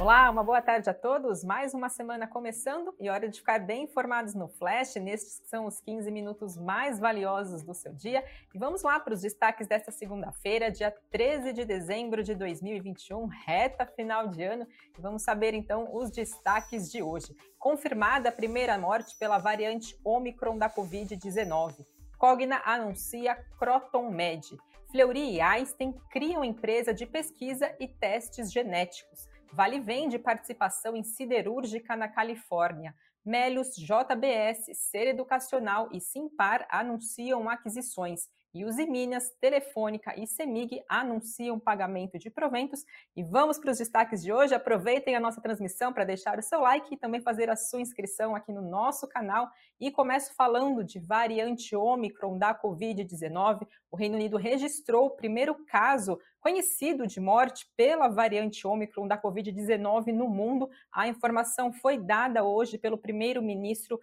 [0.00, 1.44] Olá, uma boa tarde a todos.
[1.44, 5.66] Mais uma semana começando e hora de ficar bem informados no Flash, nestes que são
[5.66, 8.24] os 15 minutos mais valiosos do seu dia.
[8.54, 13.84] E vamos lá para os destaques desta segunda-feira, dia 13 de dezembro de 2021, reta
[13.84, 14.66] final de ano.
[14.98, 17.36] E vamos saber então os destaques de hoje.
[17.58, 21.74] Confirmada a primeira morte pela variante Omicron da Covid-19.
[22.16, 24.46] Cogna anuncia Croton Med.
[24.90, 29.28] Fleury e Einstein criam empresa de pesquisa e testes genéticos.
[29.52, 32.94] Vale vende participação em siderúrgica na Califórnia.
[33.24, 41.58] Melius, JBS, Ser Educacional e Simpar anunciam aquisições e os Minas, Telefônica e Semig anunciam
[41.58, 42.84] pagamento de proventos.
[43.14, 44.54] E vamos para os destaques de hoje.
[44.54, 48.34] Aproveitem a nossa transmissão para deixar o seu like e também fazer a sua inscrição
[48.34, 49.48] aqui no nosso canal.
[49.78, 53.66] E começo falando de variante Omicron da Covid-19.
[53.88, 60.06] O Reino Unido registrou o primeiro caso conhecido de morte pela variante Omicron da Covid-19
[60.06, 60.68] no mundo.
[60.92, 64.00] A informação foi dada hoje pelo primeiro-ministro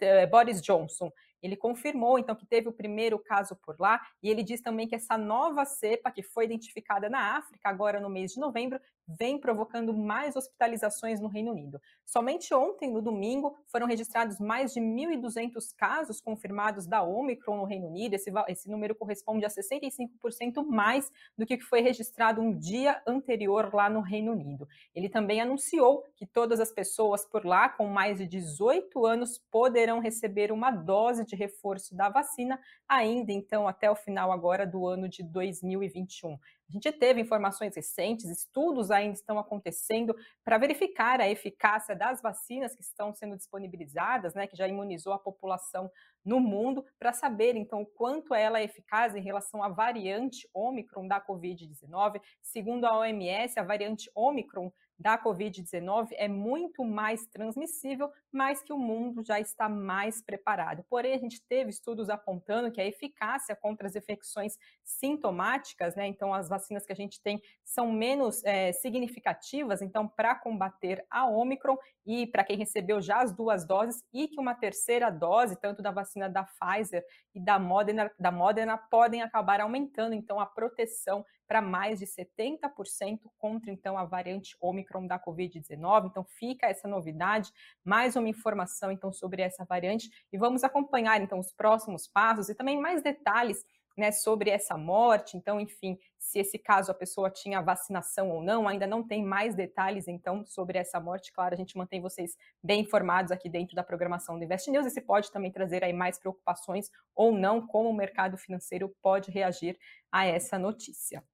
[0.00, 1.12] eh, Boris Johnson.
[1.42, 4.94] Ele confirmou, então, que teve o primeiro caso por lá, e ele diz também que
[4.94, 8.78] essa nova cepa, que foi identificada na África agora no mês de novembro,
[9.18, 11.80] vem provocando mais hospitalizações no Reino Unido.
[12.04, 17.88] Somente ontem, no domingo, foram registrados mais de 1.200 casos confirmados da Omicron no Reino
[17.88, 18.14] Unido.
[18.14, 23.88] Esse, esse número corresponde a 65% mais do que foi registrado um dia anterior lá
[23.88, 24.68] no Reino Unido.
[24.94, 30.00] Ele também anunciou que todas as pessoas por lá com mais de 18 anos poderão
[30.00, 35.08] receber uma dose de reforço da vacina, ainda então até o final agora do ano
[35.08, 36.38] de 2021.
[36.70, 42.76] A gente teve informações recentes, estudos ainda estão acontecendo para verificar a eficácia das vacinas
[42.76, 45.90] que estão sendo disponibilizadas, né, que já imunizou a população
[46.24, 51.08] no mundo, para saber então o quanto ela é eficaz em relação à variante Omicron
[51.08, 52.20] da Covid-19.
[52.40, 58.78] Segundo a OMS, a variante Omicron da Covid-19 é muito mais transmissível, mas que o
[58.78, 60.84] mundo já está mais preparado.
[60.90, 66.34] Porém, a gente teve estudos apontando que a eficácia contra as infecções sintomáticas, né, então
[66.34, 71.78] as vacinas que a gente tem são menos é, significativas, então, para combater a Omicron
[72.04, 75.90] e para quem recebeu já as duas doses, e que uma terceira dose, tanto da
[75.90, 77.04] vacina da Pfizer
[77.34, 83.22] e da Moderna, da Moderna podem acabar aumentando, então, a proteção para mais de 70%
[83.36, 86.06] contra então a variante Omicron da COVID-19.
[86.06, 87.50] Então fica essa novidade,
[87.84, 92.54] mais uma informação então sobre essa variante e vamos acompanhar então os próximos passos e
[92.54, 93.66] também mais detalhes
[93.98, 95.36] né, sobre essa morte.
[95.36, 99.52] Então, enfim, se esse caso a pessoa tinha vacinação ou não, ainda não tem mais
[99.52, 101.32] detalhes então sobre essa morte.
[101.32, 104.90] Claro, a gente mantém vocês bem informados aqui dentro da programação do Invest News e
[104.90, 109.76] se pode também trazer aí mais preocupações ou não, como o mercado financeiro pode reagir
[110.12, 111.24] a essa notícia.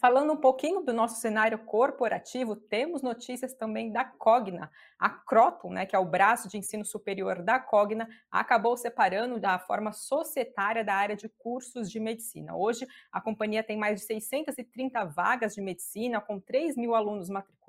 [0.00, 4.70] Falando um pouquinho do nosso cenário corporativo, temos notícias também da Cogna.
[4.98, 9.58] A Croton, né, que é o braço de ensino superior da Cogna, acabou separando da
[9.58, 12.56] forma societária da área de cursos de medicina.
[12.56, 17.59] Hoje, a companhia tem mais de 630 vagas de medicina, com 3 mil alunos matriculados,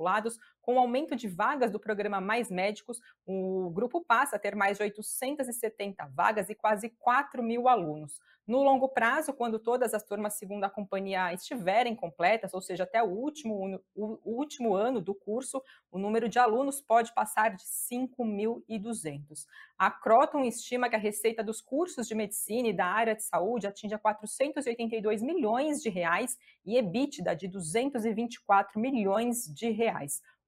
[0.62, 4.78] com o aumento de vagas do programa Mais Médicos, o grupo passa a ter mais
[4.78, 8.20] de 870 vagas e quase 4 mil alunos.
[8.48, 13.02] No longo prazo, quando todas as turmas, segundo a companhia, estiverem completas, ou seja, até
[13.02, 19.46] o último, o último ano do curso, o número de alunos pode passar de 5.200.
[19.78, 23.68] A Croton estima que a receita dos cursos de medicina e da área de saúde
[23.68, 29.91] atinja 482 milhões de reais e EBITDA de 224 milhões de reais.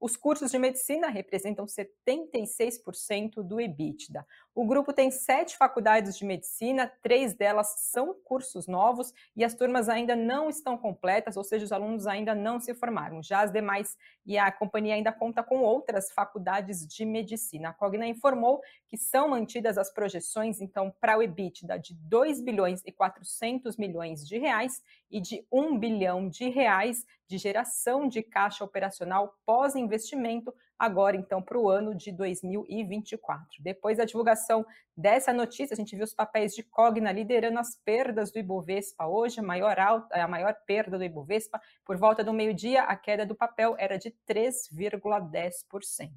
[0.04, 4.28] Os cursos de medicina representam 76% do EBITDA.
[4.54, 9.88] O grupo tem sete faculdades de medicina, três delas são cursos novos e as turmas
[9.88, 13.24] ainda não estão completas, ou seja, os alunos ainda não se formaram.
[13.24, 17.70] Já as demais e a companhia ainda conta com outras faculdades de medicina.
[17.70, 22.82] A Cogna informou que são mantidas as projeções, então, para o EBITDA de 2 bilhões
[22.86, 24.84] e 400 milhões de reais
[25.14, 31.60] e de 1 bilhão de reais de geração de caixa operacional pós-investimento, agora então para
[31.60, 33.62] o ano de 2024.
[33.62, 34.66] Depois da divulgação
[34.98, 39.40] dessa notícia, a gente viu os papéis de Cogna liderando as perdas do Ibovespa hoje,
[39.40, 43.36] a maior, alta, a maior perda do Ibovespa, por volta do meio-dia, a queda do
[43.36, 46.10] papel era de 3,10%.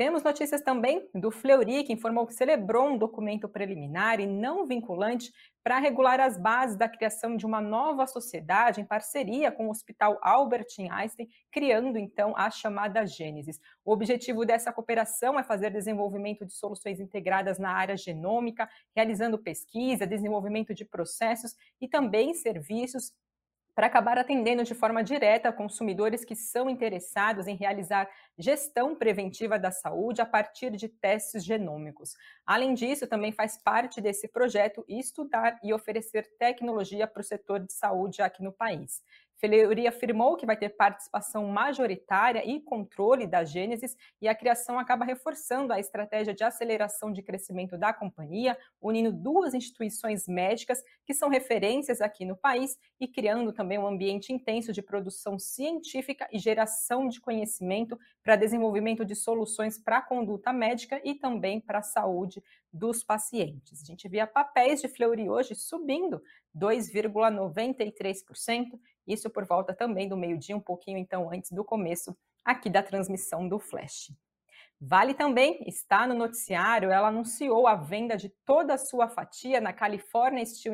[0.00, 5.30] Temos notícias também do Fleury, que informou que celebrou um documento preliminar e não vinculante
[5.62, 10.18] para regular as bases da criação de uma nova sociedade em parceria com o Hospital
[10.22, 13.60] Albert Einstein, criando então a chamada Gênesis.
[13.84, 20.06] O objetivo dessa cooperação é fazer desenvolvimento de soluções integradas na área genômica, realizando pesquisa,
[20.06, 23.12] desenvolvimento de processos e também serviços
[23.74, 28.08] para acabar atendendo de forma direta consumidores que são interessados em realizar
[28.38, 32.14] gestão preventiva da saúde a partir de testes genômicos.
[32.44, 37.72] Além disso, também faz parte desse projeto estudar e oferecer tecnologia para o setor de
[37.72, 39.02] saúde aqui no país.
[39.40, 45.02] Fleury afirmou que vai ter participação majoritária e controle da Gênesis e a criação acaba
[45.04, 51.30] reforçando a estratégia de aceleração de crescimento da companhia, unindo duas instituições médicas que são
[51.30, 57.08] referências aqui no país e criando também um ambiente intenso de produção científica e geração
[57.08, 62.42] de conhecimento para desenvolvimento de soluções para a conduta médica e também para a saúde
[62.72, 63.82] dos pacientes.
[63.82, 66.22] A gente via papéis de Fleury hoje subindo
[66.56, 72.82] 2,93%, isso por volta também do meio-dia, um pouquinho então antes do começo aqui da
[72.82, 74.12] transmissão do Flash.
[74.82, 79.74] Vale também está no noticiário, ela anunciou a venda de toda a sua fatia na
[79.74, 80.72] California Steel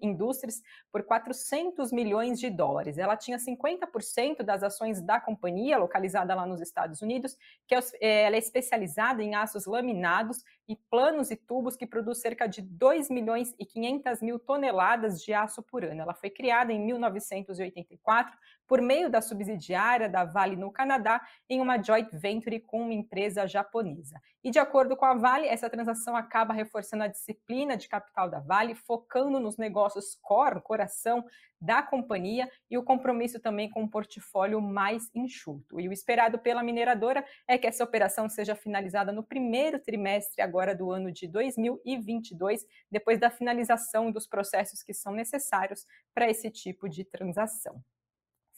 [0.00, 0.62] Industries
[0.92, 2.98] por 400 milhões de dólares.
[2.98, 8.22] Ela tinha 50% das ações da companhia, localizada lá nos Estados Unidos, que é, é,
[8.26, 13.10] ela é especializada em aços laminados e planos e tubos que produz cerca de 2
[13.10, 16.02] milhões e 500 mil toneladas de aço por ano.
[16.02, 18.38] Ela foi criada em 1984
[18.68, 23.47] por meio da subsidiária da Vale no Canadá em uma joint venture com uma empresa
[23.48, 24.20] japonesa.
[24.44, 28.40] E de acordo com a Vale, essa transação acaba reforçando a disciplina de capital da
[28.40, 31.24] Vale, focando nos negócios core, coração
[31.60, 35.80] da companhia e o compromisso também com um portfólio mais enxuto.
[35.80, 40.74] E o esperado pela mineradora é que essa operação seja finalizada no primeiro trimestre agora
[40.74, 45.84] do ano de 2022, depois da finalização dos processos que são necessários
[46.14, 47.82] para esse tipo de transação.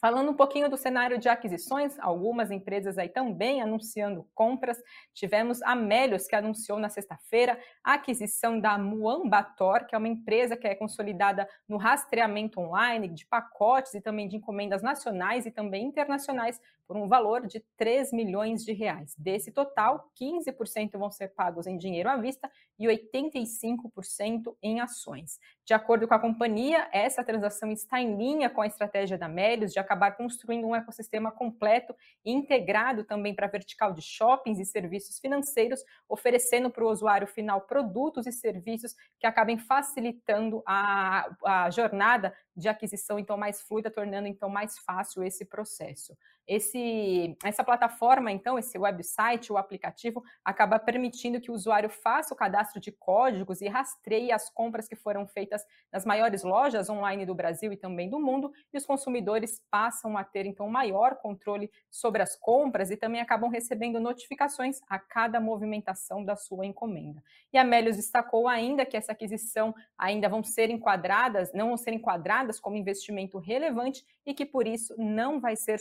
[0.01, 4.81] Falando um pouquinho do cenário de aquisições, algumas empresas aí também anunciando compras.
[5.13, 10.57] Tivemos a Melios, que anunciou na sexta-feira a aquisição da Muambator, que é uma empresa
[10.57, 15.85] que é consolidada no rastreamento online de pacotes e também de encomendas nacionais e também
[15.85, 19.13] internacionais por um valor de 3 milhões de reais.
[19.15, 25.39] Desse total, 15% vão ser pagos em dinheiro à vista e 85% em ações.
[25.63, 29.71] De acordo com a companhia, essa transação está em linha com a estratégia da Melios
[29.71, 31.95] de acabar construindo um ecossistema completo
[32.25, 37.27] e integrado também para a vertical de shoppings e serviços financeiros, oferecendo para o usuário
[37.27, 43.91] final produtos e serviços que acabem facilitando a, a jornada de aquisição então mais fluida,
[43.91, 46.17] tornando então mais fácil esse processo.
[46.47, 52.37] Esse, essa plataforma, então, esse website, o aplicativo, acaba permitindo que o usuário faça o
[52.37, 57.35] cadastro de códigos e rastreie as compras que foram feitas nas maiores lojas online do
[57.35, 62.21] Brasil e também do mundo, e os consumidores passam a ter, então, maior controle sobre
[62.21, 67.23] as compras e também acabam recebendo notificações a cada movimentação da sua encomenda.
[67.53, 71.93] E a Melios destacou ainda que essa aquisição ainda vão ser enquadradas, não vão ser
[71.93, 75.79] enquadradas como investimento relevante e que, por isso, não vai ser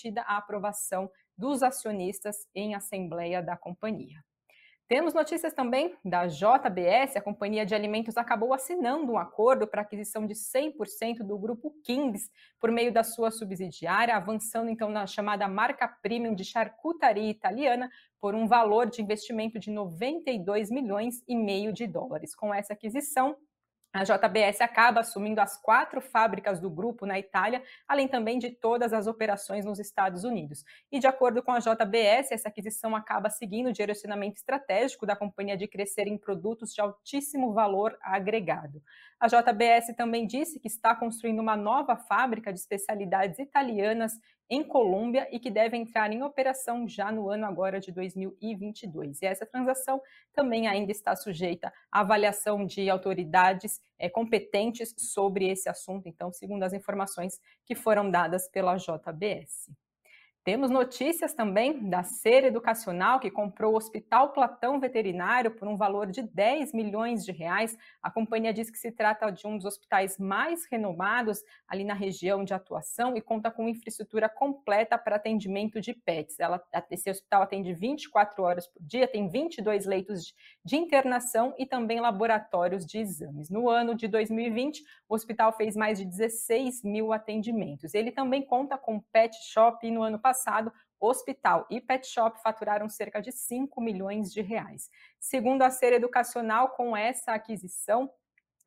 [0.00, 4.18] submetida à aprovação dos acionistas em assembleia da companhia.
[4.88, 10.26] Temos notícias também da JBS, a companhia de alimentos acabou assinando um acordo para aquisição
[10.26, 15.86] de 100% do grupo Kings por meio da sua subsidiária, avançando então na chamada marca
[15.86, 17.88] premium de charcutaria italiana
[18.20, 22.34] por um valor de investimento de 92 milhões e meio de dólares.
[22.34, 23.36] Com essa aquisição,
[23.92, 28.92] a JBS acaba assumindo as quatro fábricas do grupo na Itália, além também de todas
[28.92, 30.64] as operações nos Estados Unidos.
[30.92, 35.56] E de acordo com a JBS, essa aquisição acaba seguindo o direcionamento estratégico da companhia
[35.56, 38.80] de crescer em produtos de altíssimo valor agregado.
[39.18, 44.12] A JBS também disse que está construindo uma nova fábrica de especialidades italianas
[44.50, 49.22] em Colômbia e que deve entrar em operação já no ano agora de 2022.
[49.22, 50.02] E essa transação
[50.34, 56.64] também ainda está sujeita à avaliação de autoridades é, competentes sobre esse assunto, então, segundo
[56.64, 59.70] as informações que foram dadas pela JBS.
[60.50, 66.08] Temos notícias também da Ser Educacional, que comprou o Hospital Platão Veterinário por um valor
[66.08, 67.78] de 10 milhões de reais.
[68.02, 72.42] A companhia diz que se trata de um dos hospitais mais renomados ali na região
[72.42, 76.40] de atuação e conta com infraestrutura completa para atendimento de pets.
[76.40, 82.00] Ela, esse hospital atende 24 horas por dia, tem 22 leitos de, internação e também
[82.00, 83.50] laboratórios de exames.
[83.50, 87.94] No ano de 2020, o hospital fez mais de 16 mil atendimentos.
[87.94, 92.40] Ele também conta com pet shop e no ano passado passado, hospital e pet shop
[92.42, 94.88] faturaram cerca de 5 milhões de reais.
[95.18, 98.10] Segundo a Ser Educacional, com essa aquisição,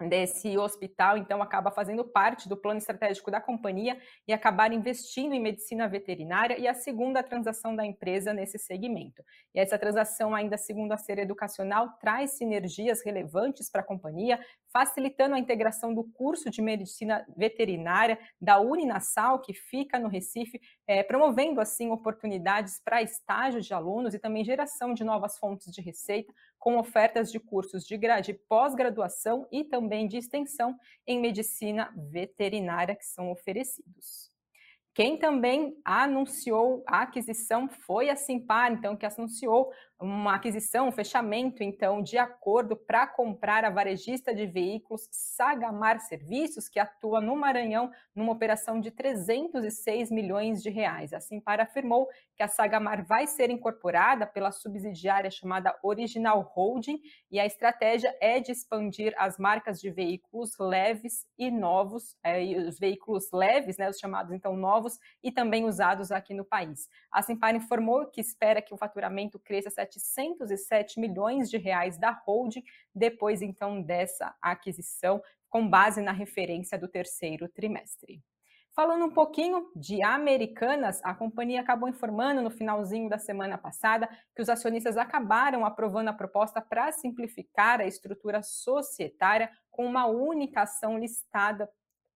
[0.07, 5.41] desse hospital, então acaba fazendo parte do plano estratégico da companhia e acabar investindo em
[5.41, 9.23] medicina veterinária e a segunda transação da empresa nesse segmento.
[9.53, 14.39] E essa transação, ainda segundo a Ser Educacional, traz sinergias relevantes para a companhia,
[14.71, 21.03] facilitando a integração do curso de medicina veterinária da Uninasal, que fica no Recife, é,
[21.03, 26.33] promovendo assim oportunidades para estágio de alunos e também geração de novas fontes de receita,
[26.63, 27.99] com ofertas de cursos de,
[28.47, 34.31] pós-graduação e também de extensão em medicina veterinária que são oferecidos.
[34.93, 41.63] Quem também anunciou a aquisição foi a Simpar, então, que anunciou uma aquisição, um fechamento,
[41.63, 47.89] então, de acordo para comprar a varejista de veículos Sagamar Serviços, que atua no Maranhão
[48.13, 51.13] numa operação de 306 milhões de reais.
[51.13, 56.99] A Simpar afirmou que a Sagamar vai ser incorporada pela subsidiária chamada Original Holding
[57.31, 62.57] e a estratégia é de expandir as marcas de veículos leves e novos, é, e
[62.57, 66.89] os veículos leves, né, os chamados então novos e também usados aqui no país.
[67.09, 69.69] A Simpar informou que espera que o faturamento cresça
[69.99, 76.87] 707 milhões de reais da holding depois então dessa aquisição, com base na referência do
[76.87, 78.23] terceiro trimestre.
[78.75, 84.41] Falando um pouquinho de Americanas, a companhia acabou informando no finalzinho da semana passada que
[84.41, 90.97] os acionistas acabaram aprovando a proposta para simplificar a estrutura societária com uma única ação
[90.97, 91.69] listada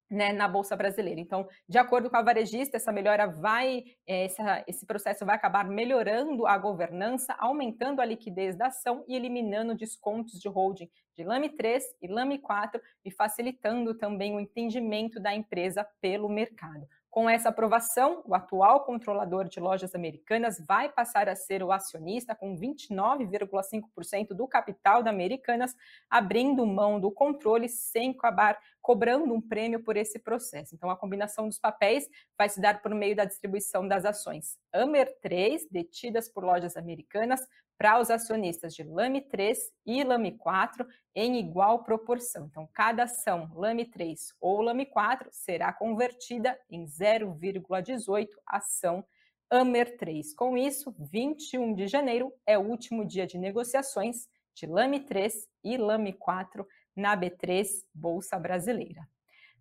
[0.10, 1.20] né, na Bolsa Brasileira.
[1.20, 5.66] Então, de acordo com a varejista, essa melhora vai, é, essa, esse processo vai acabar
[5.66, 11.50] melhorando a governança, aumentando a liquidez da ação e eliminando descontos de holding de LAME
[11.50, 16.88] 3 e LAME 4 e facilitando também o entendimento da empresa pelo mercado.
[17.18, 22.36] Com essa aprovação, o atual controlador de lojas americanas vai passar a ser o acionista
[22.36, 25.76] com 29,5% do capital da Americanas,
[26.08, 30.76] abrindo mão do controle sem acabar cobrando um prêmio por esse processo.
[30.76, 32.08] Então, a combinação dos papéis
[32.38, 37.42] vai se dar por meio da distribuição das ações Amer 3, detidas por lojas americanas,
[37.78, 42.48] para os acionistas de Lame 3 e Lame 4 em igual proporção.
[42.48, 49.06] Então, cada ação Lame 3 ou Lame 4 será convertida em 0,18 ação
[49.50, 50.34] Amer 3.
[50.34, 55.78] Com isso, 21 de janeiro é o último dia de negociações de Lame 3 e
[55.78, 59.08] Lame 4 na B3 Bolsa Brasileira.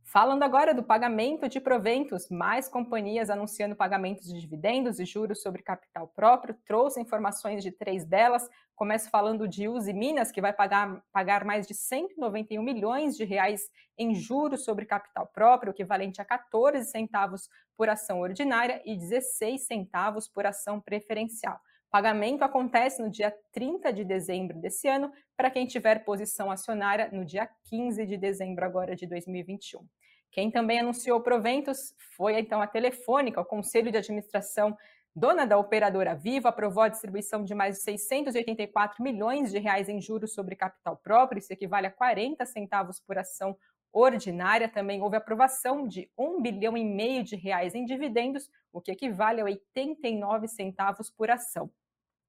[0.08, 5.64] Falando agora do pagamento de proventos, mais companhias anunciando pagamentos de dividendos e juros sobre
[5.64, 6.56] capital próprio.
[6.64, 8.48] Trouxe informações de três delas.
[8.76, 13.68] Começo falando de Uzi Minas, que vai pagar, pagar mais de 191 milhões de reais
[13.98, 20.28] em juros sobre capital próprio, equivalente a 14 centavos por ação ordinária e 16 centavos
[20.28, 21.60] por ação preferencial.
[21.96, 27.24] Pagamento acontece no dia 30 de dezembro desse ano, para quem tiver posição acionária no
[27.24, 29.80] dia 15 de dezembro agora de 2021.
[30.30, 34.76] Quem também anunciou proventos foi então a Telefônica, o Conselho de Administração
[35.14, 39.98] dona da operadora Viva aprovou a distribuição de mais de 684 milhões de reais em
[39.98, 43.56] juros sobre capital próprio, isso equivale a 40 centavos por ação
[43.90, 44.68] ordinária.
[44.68, 49.40] Também houve aprovação de 1 bilhão e meio de reais em dividendos, o que equivale
[49.40, 51.70] a 89 centavos por ação.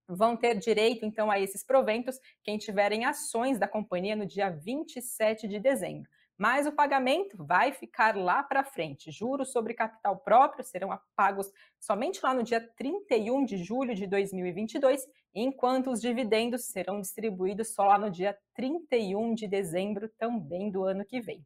[0.07, 5.47] Vão ter direito, então, a esses proventos quem tiverem ações da companhia no dia 27
[5.47, 6.09] de dezembro.
[6.37, 9.11] Mas o pagamento vai ficar lá para frente.
[9.11, 15.05] Juros sobre capital próprio serão pagos somente lá no dia 31 de julho de 2022,
[15.33, 21.03] enquanto os dividendos serão distribuídos só lá no dia 31 de dezembro também do ano
[21.03, 21.43] que vem.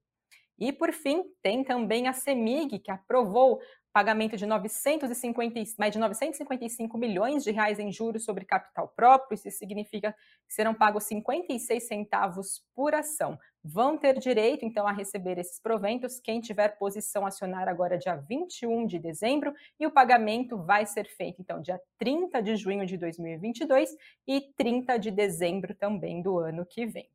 [0.59, 3.59] E, por fim, tem também a CEMIG, que aprovou
[3.93, 9.35] pagamento de 950, mais de 955 milhões de reais em juros sobre capital próprio.
[9.35, 10.13] Isso significa
[10.47, 13.37] que serão pagos 56 centavos por ação.
[13.63, 18.87] Vão ter direito, então, a receber esses proventos quem tiver posição acionária agora dia 21
[18.87, 23.95] de dezembro e o pagamento vai ser feito, então, dia 30 de junho de 2022
[24.27, 27.07] e 30 de dezembro também do ano que vem.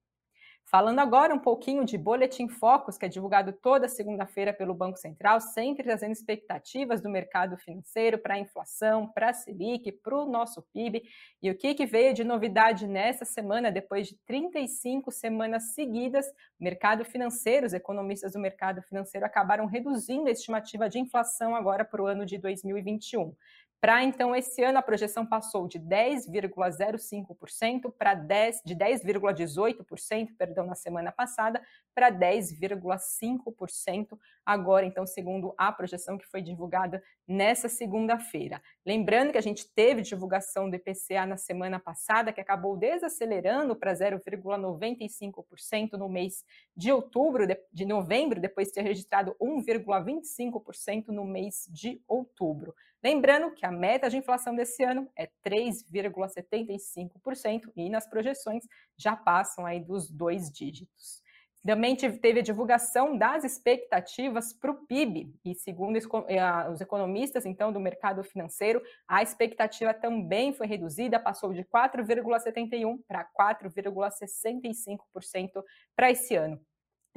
[0.68, 5.40] Falando agora um pouquinho de Boletim Focus, que é divulgado toda segunda-feira pelo Banco Central,
[5.40, 10.60] sempre trazendo expectativas do mercado financeiro para a inflação, para a Selic, para o nosso
[10.72, 11.04] PIB.
[11.40, 16.26] E o que, que veio de novidade nessa semana, depois de 35 semanas seguidas,
[16.58, 22.02] mercado financeiro, os economistas do mercado financeiro acabaram reduzindo a estimativa de inflação agora para
[22.02, 23.32] o ano de 2021.
[23.80, 30.74] Para então esse ano a projeção passou de 10,05% para 10 de 10,18%, perdão, na
[30.74, 31.62] semana passada,
[31.94, 38.62] para 10,5% agora, então, segundo a projeção que foi divulgada nessa segunda-feira.
[38.84, 43.92] Lembrando que a gente teve divulgação do IPCA na semana passada, que acabou desacelerando para
[43.92, 46.44] 0,95% no mês
[46.76, 52.72] de outubro, de novembro, depois de ter registrado 1,25% no mês de outubro.
[53.06, 58.64] Lembrando que a meta de inflação desse ano é 3,75% e nas projeções
[58.96, 61.22] já passam aí dos dois dígitos.
[61.64, 67.72] Também teve a divulgação das expectativas para o PIB, e segundo eh, os economistas, então,
[67.72, 75.62] do mercado financeiro, a expectativa também foi reduzida, passou de 4,71% para 4,65%
[75.94, 76.60] para esse ano.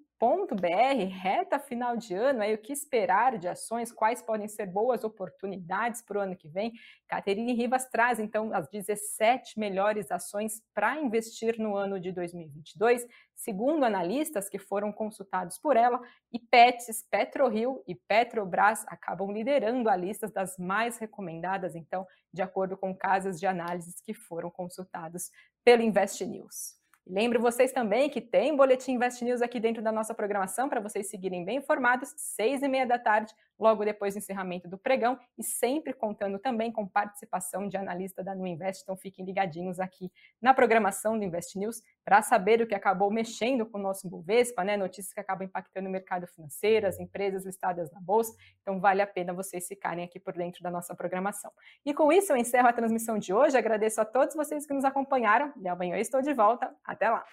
[0.59, 5.03] br reta final de ano, aí o que esperar de ações, quais podem ser boas
[5.03, 6.71] oportunidades para o ano que vem.
[7.07, 13.83] Caterine Rivas traz então as 17 melhores ações para investir no ano de 2022, segundo
[13.83, 16.01] analistas que foram consultados por ela,
[16.31, 22.77] e Pets, PetroRio e Petrobras acabam liderando a lista das mais recomendadas, então, de acordo
[22.77, 25.29] com casas de análises que foram consultados
[25.63, 26.84] pelo Invest News.
[27.07, 31.07] Lembro vocês também que tem Boletim Invest News aqui dentro da nossa programação para vocês
[31.07, 35.43] seguirem bem informados, seis e meia da tarde, logo depois do encerramento do pregão e
[35.43, 38.83] sempre contando também com participação de analista da Nu Invest.
[38.83, 43.65] Então fiquem ligadinhos aqui na programação do Invest News para saber o que acabou mexendo
[43.65, 44.77] com o nosso Bovespa, né?
[44.77, 48.35] Notícias que acabam impactando o mercado financeiro, as empresas listadas na bolsa.
[48.61, 51.51] Então vale a pena vocês ficarem aqui por dentro da nossa programação.
[51.85, 53.57] E com isso eu encerro a transmissão de hoje.
[53.57, 56.73] Agradeço a todos vocês que nos acompanharam e amanhã eu estou de volta.
[56.83, 57.25] Até lá!